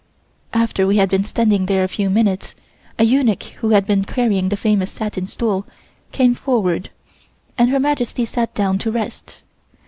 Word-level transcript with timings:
After 0.55 0.87
we 0.87 0.97
had 0.97 1.09
been 1.11 1.23
standing 1.23 1.67
there 1.67 1.83
a 1.83 1.87
few 1.87 2.09
minutes, 2.09 2.55
a 2.97 3.03
eunuch 3.05 3.43
who 3.61 3.69
had 3.69 3.85
been 3.85 4.03
carrying 4.03 4.49
the 4.49 4.57
famous 4.57 4.89
satin 4.89 5.27
stool, 5.27 5.67
came 6.11 6.33
forward, 6.33 6.89
and 7.55 7.69
Her 7.69 7.79
Majesty 7.79 8.25
sat 8.25 8.51
down 8.55 8.79
to 8.79 8.89
rest. 8.91 9.43